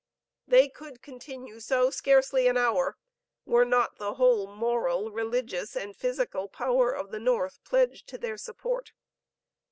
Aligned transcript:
They 0.47 0.67
could 0.67 1.03
continue 1.03 1.59
so, 1.59 1.91
scarcely 1.91 2.47
an 2.47 2.57
hour, 2.57 2.97
were 3.45 3.65
not 3.65 3.99
the 3.99 4.15
whole 4.15 4.47
moral, 4.47 5.11
religious 5.11 5.75
and 5.75 5.95
physical 5.95 6.47
power 6.49 6.91
of 6.91 7.11
the 7.11 7.19
North 7.19 7.59
pledged 7.63 8.07
to 8.07 8.17
their 8.17 8.37
support. 8.39 8.93